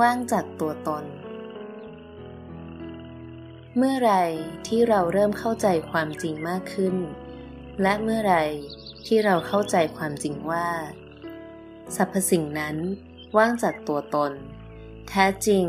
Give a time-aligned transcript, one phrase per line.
[0.00, 1.04] ว่างจากตัวตน
[3.76, 4.12] เมื่อไร
[4.66, 6.96] ที่เราเริ่มเข้าใจความจริงมากขึ้น
[7.82, 8.36] และเมื่อไร
[9.06, 10.68] ที่เราเข้าใจความจริงว่า
[11.96, 12.76] สรรพสิ่งนั้น
[13.36, 14.32] ว่างจากตัวตน
[15.08, 15.66] แท้จริง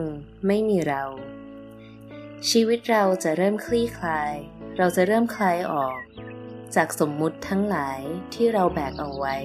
[0.47, 1.03] ไม่มีเรา
[2.49, 4.33] ชีวิตเราจะเริ่มคลี่คลาย
[4.77, 5.97] เราจะเริ่มคลายออก
[6.75, 7.99] จากสมมุติทั้งหลาย
[8.33, 9.37] ที่เราแบกเอาไว้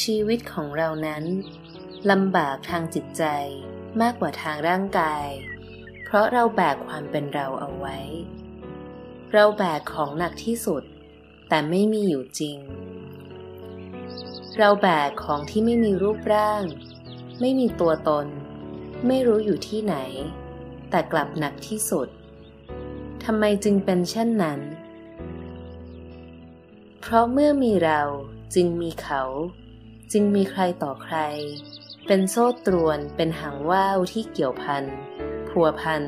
[0.00, 1.24] ชีวิตของเรานั้น
[2.10, 3.24] ลำบากทางจิตใจ
[4.00, 5.26] มากกว่าทางร่างกาย
[6.04, 7.98] เพราะเราแบกความเป็นเราเอาไว้
[9.32, 10.82] เราแบกของหนักที่สุด
[11.48, 12.58] แต่ไม่มีอยู่จริง
[14.58, 16.64] เราแบกของที่ไม่มีรูปร่าง
[17.40, 18.26] ไม่มีตัวตน
[19.06, 19.96] ไม่รู้อยู่ที่ไหน
[20.90, 22.08] แต่กลับหนักที่สุด
[23.24, 24.60] ทำไมจึงเป็นเช่นนั้น
[27.00, 28.02] เพราะเมื่อมีเรา
[28.54, 29.22] จึงมีเขา
[30.12, 31.18] จึงมีใครต่อใคร
[32.06, 34.84] เป็นโซ่ตรวน เป็นหางว่าวที่เกี่ยวพัน
[35.48, 36.02] พัวพัน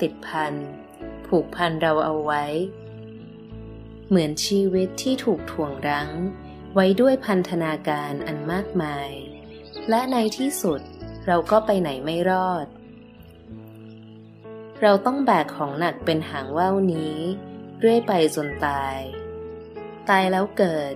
[0.00, 0.52] ติดพัน
[1.26, 2.44] ผูกพันเราเอาไว้
[4.08, 6.10] เหมือนชีวิตที่ถูกถ่วงรั้ง
[6.74, 9.10] ไว้ด้วยพันธนาการอันมากมาย
[9.88, 10.80] และในที่สุด
[11.26, 12.66] เราก็ไปไหนไม่รอด
[14.82, 17.16] เราต้องแบกของหนักเป็นหางว่าวนี้
[17.80, 18.98] เรื่อยไปจนตาย
[20.08, 20.94] ตายแล้วเกิด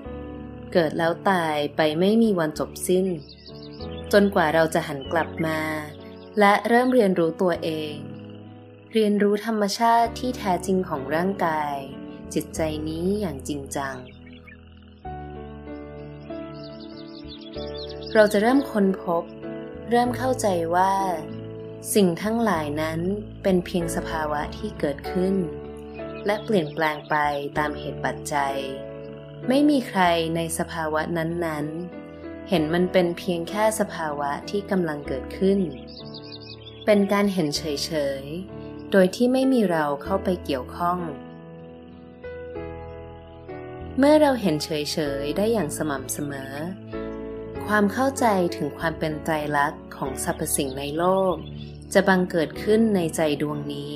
[0.73, 3.07] เกิดแล้วตายไปไม่มีวันจบสิ้น
[4.13, 5.61] จนกว่าเราจะหันกลับมา
[6.39, 7.95] และเริ่มเรียนรู้ตัวเอง
[8.93, 11.75] เรียนรู้ธรรมชาติที่แท้จริงของร่างกาย
[12.35, 13.97] จิตใจนี้อย่างจริงจัง
[18.15, 19.25] เราจะเริ่มค้นพบ
[19.91, 20.47] เริ่มเข้าใจ
[20.77, 20.93] ว่า
[21.95, 23.01] สิ่งทั้งหลายนั้น
[23.43, 25.35] เป็นเพียงสภาวะที่เกิดขึ้น
[26.27, 27.17] และเปลี่ยนแปลงไป
[27.59, 28.57] ตามเหตุปัจจัย
[29.49, 30.03] ไม่มีใคร
[30.37, 31.98] ในสภาวะนั้นๆ
[32.49, 35.59] เห็นมันเป็นเพียงแค่สภาวะที่กำลังเกิดขึ้น
[36.85, 37.93] เป็นการเห็นเฉ
[38.23, 40.99] ยๆ โดยที่ไม่มีเราเข้าไปเกี่ยวข้อง
[43.99, 46.53] เมื่อเราเห็นเฉยๆ ได้อย่างสม่ำเสมอ
[47.67, 48.27] ความเข้าใจ
[48.57, 51.35] ถึงความเป็นไตรลักษณ์ของสรรพสิ่งในโลก
[51.93, 53.95] จะบังเกิดขึ้นในใจดวงนี้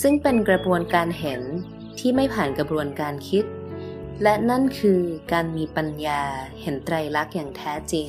[0.00, 1.42] ซึ่งเป็นกระบวนการเห็น
[1.98, 3.44] ที่ไม่ผ่านกระบวนการคิด
[4.22, 6.22] และนั่นคือการมีปัญญา
[6.60, 8.08] เห็นไตรลักษณ์อย่างแท้จริง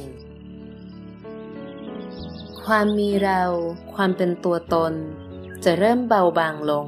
[2.65, 3.43] ความมีเรา
[3.93, 4.93] ความเป็นตัวตน
[5.63, 6.87] จะเริ่มเบาบางลง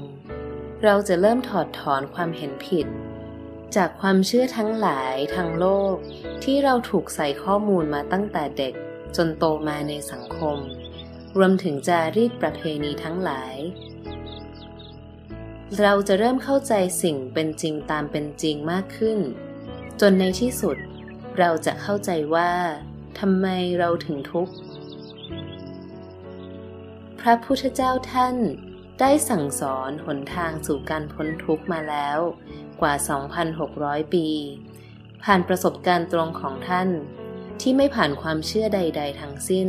[0.83, 2.87] เราจะเริ่มถอดถอนความเห็นผิด
[3.75, 5.95] จากความเชื่อทั้งหลายทางโลก
[6.43, 8.73] ที่เราถูกใส่ข้อมูลมาตั้งแต่เด็ก
[9.15, 10.57] จนโตมาในสังคม
[11.37, 13.55] รวมถึงจารีตประเพณีทั้งหลาย
[15.81, 16.73] เราจะเริ่มเข้าใจ
[17.03, 19.19] สิ่งเป็นจริงตามเป็นจริงมากขึ้น
[20.01, 20.77] จนในที่สุด
[21.39, 22.51] เราจะเข้าใจว่า
[23.19, 23.47] ทำไม
[23.79, 24.53] เราถึงทุกข์
[27.19, 28.35] พระพุทธเจ้าท่าน
[28.99, 32.19] ได้สั่งสอนหนทางสู่การพ้นทุกข์มาแล้ว
[32.81, 32.93] กว่า
[33.53, 34.27] 2,600 ปี
[35.23, 36.89] ผ่านประสบการณ์ตรงของท่าน
[37.61, 39.67] ที่ไม่ผ่านความเชื่อใด ๆ ทั้งสิ้น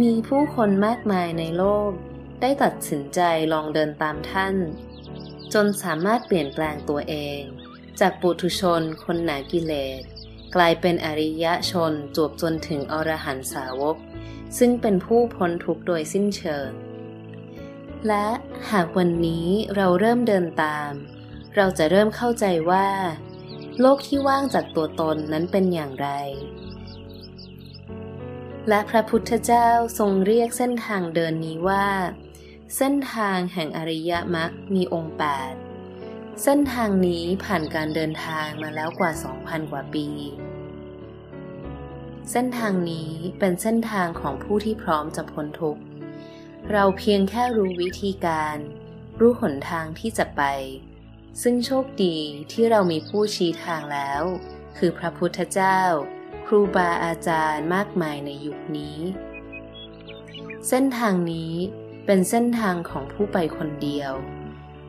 [0.00, 1.92] มีผู้คนมากมายในโลก
[2.40, 3.20] ได้ตัดสินใจ
[3.52, 4.54] ลองเดินตามท่าน
[5.54, 7.40] จนสามารถเปลี่ยนแปลงตัวเอง
[8.00, 10.02] จากปุถุชนคนหนากิเลส
[10.54, 13.96] กลายเป็นอริยชนจวบจนถึงอรหันสาวก
[14.58, 16.70] ซึ่งเป็นผู้พ้นทุกข์โดยสิ้นเชิง
[18.08, 18.28] และ
[18.70, 20.92] หากวันนี้เราเริ่มเดินตาม
[21.56, 22.88] เราจะเริ่มเข้าใจว่า
[23.80, 26.08] โลกที่ว่างจากตัวตนนั้นเป็นอย่างไร
[28.68, 29.68] และพระพุทธเจ้า
[29.98, 31.86] ทรงเรียกเส้นทางเดินนี้ว่า
[32.74, 35.14] เส้นทางแห่งอริยมรรคมีองค์
[35.76, 40.08] 8 เส้นทางนี้ผ่านการเดินทางมาแล้วกว่า 2,000 กว่าปี
[42.30, 45.82] เส้นทางนี้เป็นเส้นทางของผู้ที่พร้อมจะพ้นทุกข์
[46.70, 48.56] เราเพียงแค่รู้วิธีการ
[49.20, 50.42] รู้หนทางที่จะไป
[51.42, 52.16] ซึ่งโชคดี
[52.52, 54.22] ที่เรามีผู้ชี้ทางแล้ว
[54.76, 55.80] คือพระพุทธเจ้า
[56.46, 58.98] ครูบาอาจารย์มากมายในยุคนี้
[60.68, 61.54] เส้นทางนี้
[62.06, 64.12] เป็นเส้นทางของผู้ไปคนเดียว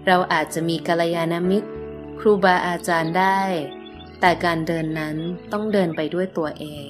[0.07, 1.69] เราอาจจะมีกัลยาณมิตร
[2.19, 3.41] ครูบาอาจารย์ได้
[4.19, 5.17] แต่การเดินนั้น
[5.51, 6.65] ต้องเดินไปด้วยตัวเอ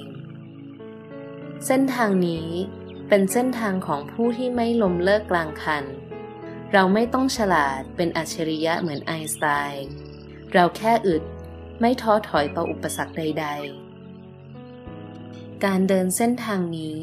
[1.66, 2.48] เส้นทางนี้
[3.08, 5.84] เป็นเส้นทางของผู้ที่ไม่ลมเลิกกลางคัน
[6.72, 9.88] เราไม่ต้องฉลาดเป็นอัจฉริยะเหมือนไอน์สไตน์
[10.52, 11.22] เราแค่อึด
[11.80, 13.46] ไม่ท้อถอยต่ออุปสรรคใด
[14.30, 17.00] ๆ การเดินเส้นทางนี้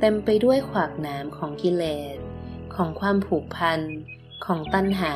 [0.00, 1.84] เต็มไปด้วยขวากหนามของกิเล
[2.16, 2.18] ส
[2.82, 3.80] ของความผูกพัน
[4.46, 5.14] ของตัณหา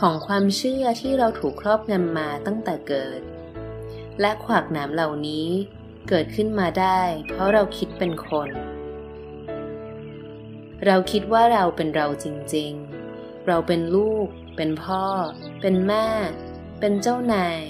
[0.00, 3.20] ของความเชื่อที่เราถูกครอบงำมาตั้งแต่เกิด
[4.20, 5.48] และขวากหนามเหล่านี้
[6.08, 8.48] เกิดขึ้นมาได้ เพราะเราคิดเป็นคน
[10.86, 14.26] เราคิดว่าเราเป็นเราจริงๆ เราเป็นลูก
[14.56, 15.04] เป็นพ่อ
[15.60, 16.06] เป็นแม่
[16.80, 17.62] เป็นเจ้านาย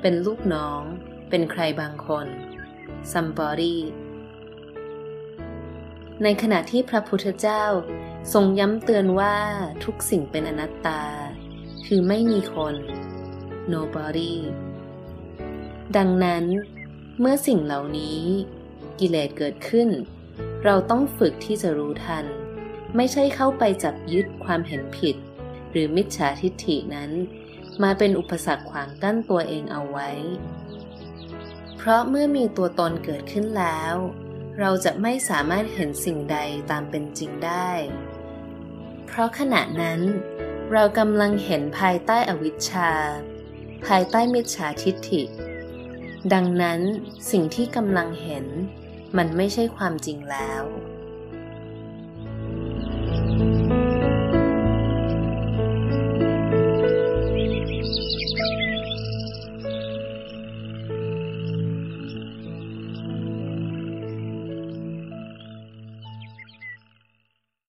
[0.00, 0.82] เป็นลูกน้อง
[1.30, 2.26] เป็นใครบางคน
[3.12, 3.76] somebody
[6.22, 7.64] ในขณะที่พระพุทธเจ้า
[8.32, 9.36] ทรงย้ำเตือนว่า
[9.84, 11.02] ทุกสิ่งเป็นอนัตตา
[11.86, 12.74] คือไม่มีคน
[13.72, 14.34] nobody
[15.96, 16.44] ดังนั้น
[17.20, 18.22] เมื่อสิ่งเหล่านี้
[18.98, 19.88] กิเลสเกิดขึ้น
[20.64, 22.24] เราต้องฝึกที่จะรู้ทัน
[22.96, 25.16] ไม่ใช่เข้าไปจับยึดความเห็นผิด
[25.70, 27.10] หรือมิจฉาทิฏฐินั้น
[27.82, 30.10] มาเป็นอุปสรรคขวางกั้นตัวเองเอาไว้
[31.76, 33.94] เพราะเมื่อมีตัวตนเกิดขึ้นแล้ว
[34.60, 36.38] เราจะไม่สามารถเห็นสิ่งใด
[36.70, 37.70] ตามเป็นจริงได้
[39.12, 40.00] เพราะขณะนั้น
[40.72, 42.90] เรากำลังเห็นภายใต้อวิชชา
[43.86, 45.22] ภายใต้มิจฉาทิฏฐิ
[46.32, 46.80] ดังนั้น
[47.30, 48.46] สิ่งที่กำลังเห็น
[49.16, 50.62] มันไม่ใช่ความจริงแล้ว